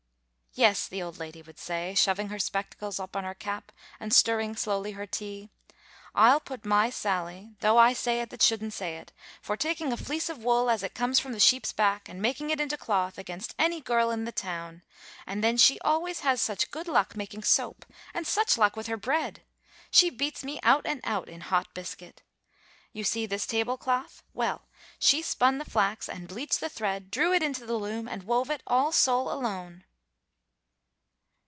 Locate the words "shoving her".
1.95-2.37